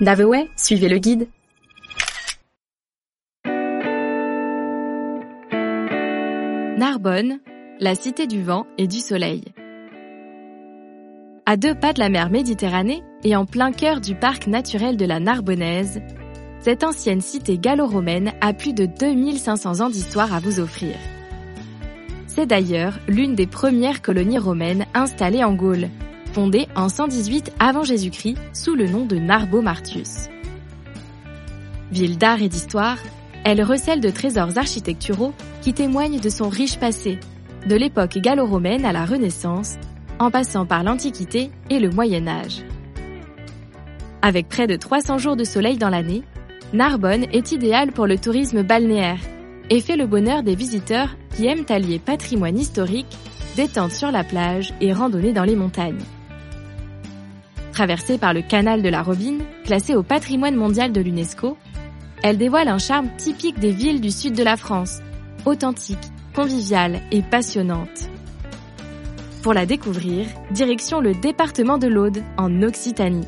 Naveway, 0.00 0.48
suivez 0.56 0.88
le 0.88 0.96
guide. 0.96 1.28
Narbonne, 6.78 7.40
la 7.80 7.94
cité 7.94 8.26
du 8.26 8.42
vent 8.42 8.66
et 8.78 8.86
du 8.86 8.98
soleil. 8.98 9.44
À 11.44 11.58
deux 11.58 11.74
pas 11.74 11.92
de 11.92 11.98
la 11.98 12.08
mer 12.08 12.30
Méditerranée 12.30 13.02
et 13.24 13.36
en 13.36 13.44
plein 13.44 13.72
cœur 13.72 14.00
du 14.00 14.14
parc 14.14 14.46
naturel 14.46 14.96
de 14.96 15.04
la 15.04 15.20
Narbonnaise, 15.20 16.00
cette 16.60 16.82
ancienne 16.82 17.20
cité 17.20 17.58
gallo-romaine 17.58 18.32
a 18.40 18.54
plus 18.54 18.72
de 18.72 18.86
2500 18.86 19.80
ans 19.80 19.90
d'histoire 19.90 20.32
à 20.32 20.40
vous 20.40 20.60
offrir. 20.60 20.94
C'est 22.26 22.46
d'ailleurs 22.46 22.98
l'une 23.06 23.34
des 23.34 23.46
premières 23.46 24.00
colonies 24.00 24.38
romaines 24.38 24.86
installées 24.94 25.44
en 25.44 25.52
Gaule, 25.52 25.90
fondée 26.30 26.68
en 26.76 26.88
118 26.88 27.52
avant 27.58 27.82
Jésus-Christ 27.82 28.38
sous 28.52 28.74
le 28.74 28.86
nom 28.86 29.04
de 29.04 29.16
Narbo 29.16 29.60
Martius. 29.60 30.28
Ville 31.90 32.18
d'art 32.18 32.40
et 32.40 32.48
d'histoire, 32.48 32.98
elle 33.44 33.62
recèle 33.62 34.00
de 34.00 34.10
trésors 34.10 34.56
architecturaux 34.56 35.34
qui 35.62 35.74
témoignent 35.74 36.20
de 36.20 36.28
son 36.28 36.48
riche 36.48 36.78
passé, 36.78 37.18
de 37.66 37.74
l'époque 37.74 38.18
gallo-romaine 38.18 38.84
à 38.84 38.92
la 38.92 39.04
Renaissance, 39.04 39.76
en 40.18 40.30
passant 40.30 40.66
par 40.66 40.84
l'Antiquité 40.84 41.50
et 41.68 41.80
le 41.80 41.90
Moyen 41.90 42.28
Âge. 42.28 42.62
Avec 44.22 44.48
près 44.48 44.66
de 44.66 44.76
300 44.76 45.18
jours 45.18 45.36
de 45.36 45.44
soleil 45.44 45.78
dans 45.78 45.88
l'année, 45.88 46.22
Narbonne 46.72 47.24
est 47.32 47.52
idéale 47.52 47.90
pour 47.90 48.06
le 48.06 48.18
tourisme 48.18 48.62
balnéaire 48.62 49.18
et 49.70 49.80
fait 49.80 49.96
le 49.96 50.06
bonheur 50.06 50.42
des 50.42 50.54
visiteurs 50.54 51.16
qui 51.34 51.46
aiment 51.46 51.64
allier 51.68 51.98
patrimoine 51.98 52.58
historique, 52.58 53.16
détente 53.56 53.92
sur 53.92 54.10
la 54.10 54.22
plage 54.22 54.74
et 54.80 54.92
randonnée 54.92 55.32
dans 55.32 55.44
les 55.44 55.56
montagnes. 55.56 56.04
Traversée 57.80 58.18
par 58.18 58.34
le 58.34 58.42
canal 58.42 58.82
de 58.82 58.90
la 58.90 59.02
Robine, 59.02 59.42
classé 59.64 59.94
au 59.94 60.02
patrimoine 60.02 60.54
mondial 60.54 60.92
de 60.92 61.00
l'UNESCO, 61.00 61.56
elle 62.22 62.36
dévoile 62.36 62.68
un 62.68 62.76
charme 62.76 63.08
typique 63.16 63.58
des 63.58 63.70
villes 63.70 64.02
du 64.02 64.10
sud 64.10 64.34
de 64.34 64.42
la 64.42 64.58
France, 64.58 64.98
authentique, 65.46 65.96
conviviale 66.34 67.00
et 67.10 67.22
passionnante. 67.22 68.10
Pour 69.42 69.54
la 69.54 69.64
découvrir, 69.64 70.26
direction 70.50 71.00
le 71.00 71.14
département 71.14 71.78
de 71.78 71.86
l'Aude, 71.86 72.22
en 72.36 72.62
Occitanie. 72.62 73.26